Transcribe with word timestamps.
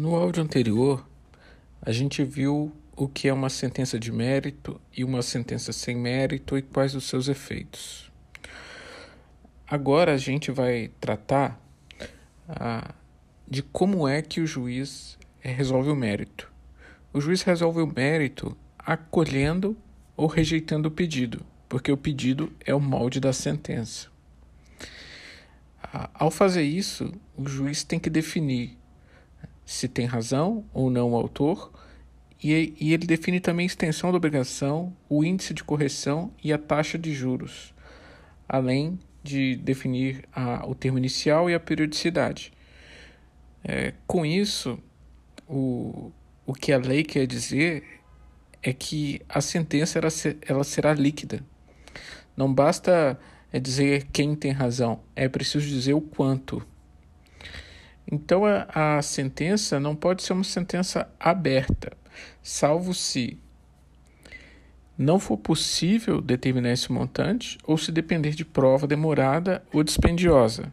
No 0.00 0.14
áudio 0.14 0.44
anterior, 0.44 1.04
a 1.82 1.90
gente 1.90 2.22
viu 2.22 2.70
o 2.94 3.08
que 3.08 3.26
é 3.26 3.32
uma 3.32 3.50
sentença 3.50 3.98
de 3.98 4.12
mérito 4.12 4.80
e 4.96 5.02
uma 5.02 5.22
sentença 5.22 5.72
sem 5.72 5.96
mérito 5.96 6.56
e 6.56 6.62
quais 6.62 6.94
os 6.94 7.02
seus 7.02 7.26
efeitos. 7.26 8.08
Agora 9.66 10.14
a 10.14 10.16
gente 10.16 10.52
vai 10.52 10.92
tratar 11.00 11.60
ah, 12.48 12.94
de 13.44 13.60
como 13.60 14.06
é 14.06 14.22
que 14.22 14.40
o 14.40 14.46
juiz 14.46 15.18
resolve 15.40 15.90
o 15.90 15.96
mérito. 15.96 16.48
O 17.12 17.20
juiz 17.20 17.42
resolve 17.42 17.80
o 17.80 17.92
mérito 17.92 18.56
acolhendo 18.78 19.76
ou 20.16 20.28
rejeitando 20.28 20.86
o 20.86 20.92
pedido, 20.92 21.44
porque 21.68 21.90
o 21.90 21.96
pedido 21.96 22.52
é 22.64 22.72
o 22.72 22.78
molde 22.78 23.18
da 23.18 23.32
sentença. 23.32 24.06
Ah, 25.82 26.08
ao 26.14 26.30
fazer 26.30 26.62
isso, 26.62 27.12
o 27.36 27.48
juiz 27.48 27.82
tem 27.82 27.98
que 27.98 28.08
definir 28.08 28.77
se 29.68 29.86
tem 29.86 30.06
razão 30.06 30.64
ou 30.72 30.88
não 30.88 31.10
o 31.10 31.14
autor, 31.14 31.70
e, 32.42 32.74
e 32.80 32.94
ele 32.94 33.06
define 33.06 33.38
também 33.38 33.64
a 33.64 33.66
extensão 33.66 34.10
da 34.10 34.16
obrigação, 34.16 34.96
o 35.10 35.22
índice 35.22 35.52
de 35.52 35.62
correção 35.62 36.32
e 36.42 36.54
a 36.54 36.56
taxa 36.56 36.96
de 36.96 37.12
juros, 37.12 37.74
além 38.48 38.98
de 39.22 39.56
definir 39.56 40.24
a, 40.32 40.66
o 40.66 40.74
termo 40.74 40.96
inicial 40.96 41.50
e 41.50 41.54
a 41.54 41.60
periodicidade. 41.60 42.50
É, 43.62 43.92
com 44.06 44.24
isso, 44.24 44.78
o, 45.46 46.10
o 46.46 46.54
que 46.54 46.72
a 46.72 46.78
lei 46.78 47.04
quer 47.04 47.26
dizer 47.26 47.84
é 48.62 48.72
que 48.72 49.20
a 49.28 49.42
sentença 49.42 49.98
ela, 49.98 50.08
ela 50.46 50.64
será 50.64 50.94
líquida. 50.94 51.44
Não 52.34 52.50
basta 52.54 53.20
é, 53.52 53.60
dizer 53.60 54.06
quem 54.14 54.34
tem 54.34 54.50
razão, 54.50 55.00
é 55.14 55.28
preciso 55.28 55.68
dizer 55.68 55.92
o 55.92 56.00
quanto. 56.00 56.66
Então 58.10 58.44
a, 58.46 58.96
a 58.96 59.02
sentença 59.02 59.78
não 59.78 59.94
pode 59.94 60.22
ser 60.22 60.32
uma 60.32 60.44
sentença 60.44 61.08
aberta, 61.20 61.92
salvo 62.42 62.94
se 62.94 63.38
não 64.96 65.20
for 65.20 65.36
possível 65.36 66.20
determinar 66.20 66.72
esse 66.72 66.90
montante 66.90 67.58
ou 67.64 67.76
se 67.78 67.92
depender 67.92 68.30
de 68.30 68.44
prova 68.44 68.86
demorada 68.86 69.62
ou 69.72 69.84
dispendiosa. 69.84 70.72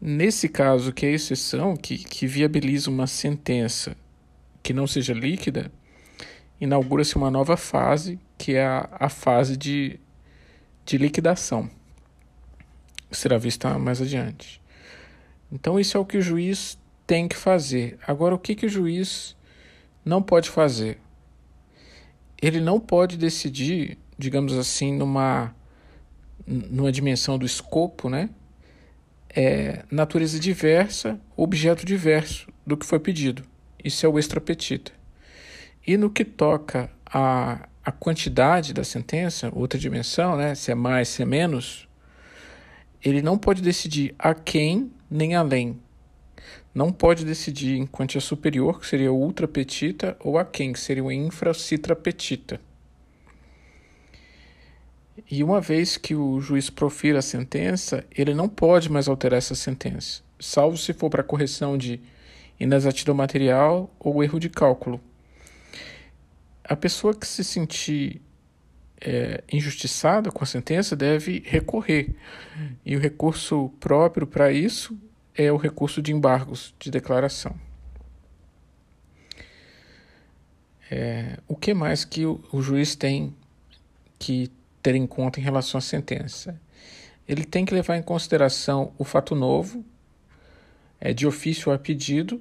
Nesse 0.00 0.48
caso, 0.48 0.92
que 0.92 1.06
é 1.06 1.10
a 1.10 1.12
exceção, 1.12 1.74
que, 1.76 1.96
que 1.96 2.26
viabiliza 2.26 2.90
uma 2.90 3.06
sentença 3.06 3.96
que 4.62 4.74
não 4.74 4.86
seja 4.86 5.14
líquida, 5.14 5.72
inaugura-se 6.60 7.16
uma 7.16 7.30
nova 7.30 7.56
fase, 7.56 8.18
que 8.36 8.54
é 8.54 8.66
a, 8.66 8.88
a 8.92 9.08
fase 9.08 9.56
de, 9.56 9.98
de 10.84 10.98
liquidação, 10.98 11.70
que 13.10 13.16
será 13.16 13.38
vista 13.38 13.78
mais 13.78 14.02
adiante. 14.02 14.60
Então, 15.50 15.78
isso 15.78 15.96
é 15.96 16.00
o 16.00 16.04
que 16.04 16.18
o 16.18 16.22
juiz 16.22 16.78
tem 17.06 17.28
que 17.28 17.36
fazer. 17.36 17.98
Agora, 18.06 18.34
o 18.34 18.38
que, 18.38 18.54
que 18.54 18.66
o 18.66 18.68
juiz 18.68 19.36
não 20.04 20.22
pode 20.22 20.50
fazer? 20.50 20.98
Ele 22.40 22.60
não 22.60 22.80
pode 22.80 23.16
decidir, 23.16 23.98
digamos 24.18 24.56
assim, 24.56 24.92
numa, 24.92 25.54
numa 26.46 26.92
dimensão 26.92 27.38
do 27.38 27.46
escopo, 27.46 28.08
né? 28.08 28.30
É, 29.36 29.84
natureza 29.90 30.38
diversa, 30.38 31.20
objeto 31.36 31.84
diverso 31.84 32.48
do 32.66 32.76
que 32.76 32.86
foi 32.86 33.00
pedido. 33.00 33.44
Isso 33.82 34.06
é 34.06 34.08
o 34.08 34.18
extrapetita. 34.18 34.92
E 35.86 35.96
no 35.96 36.08
que 36.08 36.24
toca 36.24 36.90
a, 37.04 37.68
a 37.84 37.92
quantidade 37.92 38.72
da 38.72 38.84
sentença, 38.84 39.50
outra 39.54 39.78
dimensão, 39.78 40.36
né? 40.36 40.54
se 40.54 40.70
é 40.70 40.74
mais, 40.74 41.08
se 41.08 41.22
é 41.22 41.26
menos, 41.26 41.86
ele 43.02 43.20
não 43.20 43.36
pode 43.36 43.60
decidir 43.60 44.14
a 44.18 44.34
quem 44.34 44.90
nem 45.14 45.36
além. 45.36 45.80
Não 46.74 46.90
pode 46.90 47.24
decidir 47.24 47.78
em 47.78 47.86
quantia 47.86 48.20
superior, 48.20 48.80
que 48.80 48.86
seria 48.88 49.12
ultra 49.12 49.46
petita, 49.46 50.16
ou 50.18 50.36
a 50.36 50.44
quem, 50.44 50.72
que 50.72 50.80
seria 50.80 51.04
o 51.04 51.12
infra 51.12 51.54
citra 51.54 51.94
petita. 51.94 52.60
E 55.30 55.44
uma 55.44 55.60
vez 55.60 55.96
que 55.96 56.16
o 56.16 56.40
juiz 56.40 56.68
profira 56.68 57.20
a 57.20 57.22
sentença, 57.22 58.04
ele 58.10 58.34
não 58.34 58.48
pode 58.48 58.90
mais 58.90 59.06
alterar 59.06 59.38
essa 59.38 59.54
sentença, 59.54 60.20
salvo 60.40 60.76
se 60.76 60.92
for 60.92 61.08
para 61.08 61.22
correção 61.22 61.78
de 61.78 62.00
inexatidão 62.58 63.14
material 63.14 63.88
ou 64.00 64.24
erro 64.24 64.40
de 64.40 64.48
cálculo. 64.48 65.00
A 66.64 66.74
pessoa 66.74 67.14
que 67.14 67.26
se 67.26 67.44
sentir 67.44 68.20
é, 69.04 69.44
injustiçada 69.52 70.32
com 70.32 70.42
a 70.42 70.46
sentença 70.46 70.96
deve 70.96 71.42
recorrer. 71.44 72.14
E 72.84 72.96
o 72.96 72.98
recurso 72.98 73.70
próprio 73.78 74.26
para 74.26 74.50
isso 74.50 74.98
é 75.34 75.52
o 75.52 75.56
recurso 75.56 76.00
de 76.00 76.12
embargos 76.12 76.74
de 76.78 76.90
declaração. 76.90 77.54
É, 80.90 81.38
o 81.46 81.54
que 81.54 81.74
mais 81.74 82.04
que 82.04 82.24
o, 82.24 82.42
o 82.52 82.62
juiz 82.62 82.94
tem 82.94 83.34
que 84.18 84.50
ter 84.82 84.94
em 84.94 85.06
conta 85.06 85.40
em 85.40 85.42
relação 85.42 85.78
à 85.78 85.82
sentença? 85.82 86.58
Ele 87.26 87.44
tem 87.44 87.64
que 87.64 87.74
levar 87.74 87.96
em 87.96 88.02
consideração 88.02 88.92
o 88.98 89.04
fato 89.04 89.34
novo, 89.34 89.84
é, 91.00 91.12
de 91.12 91.26
ofício 91.26 91.72
a 91.72 91.78
pedido, 91.78 92.40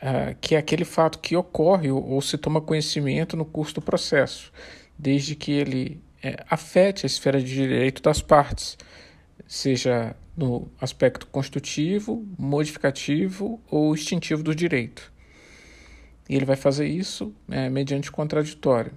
é, 0.00 0.34
que 0.40 0.54
é 0.54 0.58
aquele 0.58 0.84
fato 0.84 1.18
que 1.18 1.36
ocorre 1.36 1.90
ou, 1.90 2.20
se 2.20 2.36
toma 2.36 2.60
conhecimento 2.60 3.36
no 3.36 3.44
curso 3.44 3.74
do 3.74 3.82
processo, 3.82 4.52
desde 4.98 5.34
que 5.34 5.52
ele 5.52 6.00
é, 6.22 6.44
afete 6.48 7.04
a 7.04 7.08
esfera 7.08 7.40
de 7.40 7.52
direito 7.52 8.02
das 8.02 8.20
partes, 8.20 8.76
seja 9.46 10.16
no 10.36 10.68
aspecto 10.80 11.26
constitutivo, 11.26 12.26
modificativo 12.38 13.60
ou 13.70 13.94
extintivo 13.94 14.42
do 14.42 14.54
direito. 14.54 15.12
E 16.28 16.34
ele 16.34 16.44
vai 16.44 16.56
fazer 16.56 16.86
isso 16.86 17.34
é, 17.48 17.68
mediante 17.70 18.10
contraditório. 18.10 18.92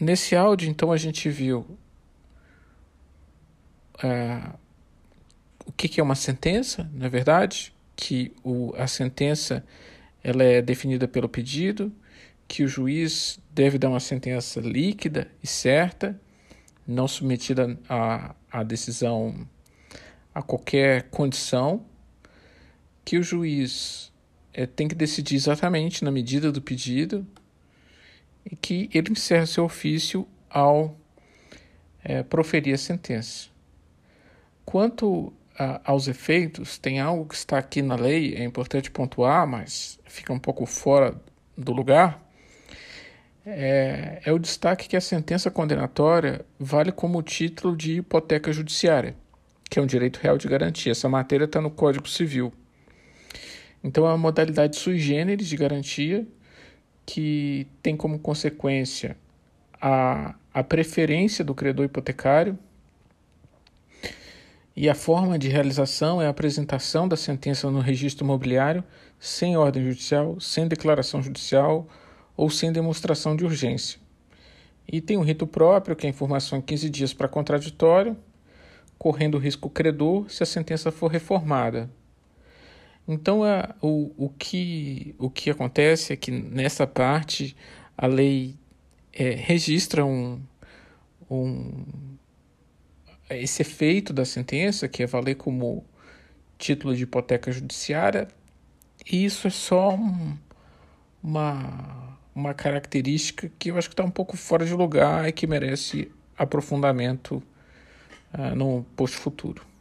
Nesse 0.00 0.36
áudio, 0.36 0.68
então, 0.68 0.92
a 0.92 0.96
gente 0.96 1.28
viu 1.28 1.66
é, 4.02 4.50
o 5.64 5.72
que, 5.72 5.88
que 5.88 6.00
é 6.00 6.02
uma 6.02 6.14
sentença, 6.14 6.90
na 6.92 7.08
verdade, 7.08 7.72
que 7.96 8.32
o, 8.42 8.74
a 8.76 8.86
sentença 8.86 9.64
ela 10.22 10.42
é 10.42 10.60
definida 10.60 11.08
pelo 11.08 11.28
pedido, 11.28 11.92
que 12.52 12.62
o 12.62 12.68
juiz 12.68 13.40
deve 13.50 13.78
dar 13.78 13.88
uma 13.88 13.98
sentença 13.98 14.60
líquida 14.60 15.26
e 15.42 15.46
certa, 15.46 16.20
não 16.86 17.08
submetida 17.08 17.78
a, 17.88 18.34
a 18.50 18.62
decisão 18.62 19.48
a 20.34 20.42
qualquer 20.42 21.04
condição, 21.04 21.82
que 23.06 23.16
o 23.16 23.22
juiz 23.22 24.12
é, 24.52 24.66
tem 24.66 24.86
que 24.86 24.94
decidir 24.94 25.36
exatamente 25.36 26.04
na 26.04 26.10
medida 26.10 26.52
do 26.52 26.60
pedido 26.60 27.26
e 28.44 28.54
que 28.54 28.90
ele 28.92 29.12
encerra 29.12 29.46
seu 29.46 29.64
ofício 29.64 30.28
ao 30.50 30.94
é, 32.04 32.22
proferir 32.22 32.74
a 32.74 32.78
sentença. 32.78 33.48
Quanto 34.62 35.32
a, 35.58 35.90
aos 35.90 36.06
efeitos, 36.06 36.76
tem 36.76 37.00
algo 37.00 37.24
que 37.24 37.34
está 37.34 37.56
aqui 37.56 37.80
na 37.80 37.96
lei, 37.96 38.34
é 38.34 38.44
importante 38.44 38.90
pontuar, 38.90 39.46
mas 39.46 39.98
fica 40.04 40.34
um 40.34 40.38
pouco 40.38 40.66
fora 40.66 41.18
do 41.56 41.72
lugar 41.72 42.21
é, 43.44 44.20
é 44.24 44.32
o 44.32 44.38
destaque 44.38 44.88
que 44.88 44.96
a 44.96 45.00
sentença 45.00 45.50
condenatória 45.50 46.44
vale 46.58 46.92
como 46.92 47.22
título 47.22 47.76
de 47.76 47.98
hipoteca 47.98 48.52
judiciária, 48.52 49.16
que 49.68 49.78
é 49.78 49.82
um 49.82 49.86
direito 49.86 50.18
real 50.18 50.38
de 50.38 50.48
garantia. 50.48 50.92
Essa 50.92 51.08
matéria 51.08 51.44
está 51.44 51.60
no 51.60 51.70
Código 51.70 52.08
Civil. 52.08 52.52
Então, 53.82 54.04
é 54.06 54.08
uma 54.08 54.18
modalidade 54.18 54.76
sui 54.76 54.98
generis 54.98 55.48
de 55.48 55.56
garantia 55.56 56.26
que 57.04 57.66
tem 57.82 57.96
como 57.96 58.18
consequência 58.18 59.16
a, 59.80 60.36
a 60.54 60.62
preferência 60.62 61.44
do 61.44 61.54
credor 61.54 61.84
hipotecário 61.84 62.56
e 64.74 64.88
a 64.88 64.94
forma 64.94 65.36
de 65.38 65.48
realização 65.48 66.22
é 66.22 66.26
a 66.26 66.30
apresentação 66.30 67.08
da 67.08 67.16
sentença 67.16 67.68
no 67.70 67.80
registro 67.80 68.24
imobiliário 68.24 68.84
sem 69.18 69.56
ordem 69.56 69.84
judicial, 69.84 70.40
sem 70.40 70.68
declaração 70.68 71.20
judicial 71.20 71.88
ou 72.36 72.50
sem 72.50 72.72
demonstração 72.72 73.36
de 73.36 73.44
urgência. 73.44 74.00
E 74.90 75.00
tem 75.00 75.16
um 75.16 75.22
rito 75.22 75.46
próprio, 75.46 75.94
que 75.94 76.06
é 76.06 76.08
a 76.08 76.10
informação 76.10 76.58
em 76.58 76.62
15 76.62 76.90
dias 76.90 77.14
para 77.14 77.28
contraditório, 77.28 78.16
correndo 78.98 79.38
risco 79.38 79.68
credor 79.68 80.30
se 80.30 80.42
a 80.42 80.46
sentença 80.46 80.90
for 80.90 81.10
reformada. 81.10 81.90
Então, 83.06 83.42
a, 83.42 83.74
o, 83.80 84.12
o, 84.16 84.28
que, 84.28 85.14
o 85.18 85.28
que 85.28 85.50
acontece 85.50 86.12
é 86.12 86.16
que 86.16 86.30
nessa 86.30 86.86
parte 86.86 87.56
a 87.96 88.06
lei 88.06 88.56
é, 89.12 89.30
registra 89.30 90.04
um, 90.04 90.40
um, 91.30 91.84
esse 93.28 93.62
efeito 93.62 94.12
da 94.12 94.24
sentença, 94.24 94.88
que 94.88 95.02
é 95.02 95.06
valer 95.06 95.34
como 95.34 95.84
título 96.58 96.94
de 96.94 97.02
hipoteca 97.02 97.50
judiciária, 97.50 98.28
e 99.10 99.24
isso 99.24 99.48
é 99.48 99.50
só 99.50 99.94
um, 99.94 100.36
uma 101.22 102.16
uma 102.34 102.54
característica 102.54 103.50
que 103.58 103.70
eu 103.70 103.78
acho 103.78 103.88
que 103.88 103.94
está 103.94 104.04
um 104.04 104.10
pouco 104.10 104.36
fora 104.36 104.64
de 104.64 104.72
lugar 104.72 105.28
e 105.28 105.32
que 105.32 105.46
merece 105.46 106.10
aprofundamento 106.36 107.42
uh, 108.32 108.54
no 108.54 108.84
posto 108.96 109.18
futuro. 109.18 109.71